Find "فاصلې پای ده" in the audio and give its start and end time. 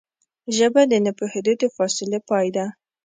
1.75-2.65